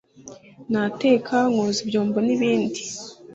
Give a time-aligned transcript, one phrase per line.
[0.71, 2.81] ngateka, nkoza ibyombo n’ibindi.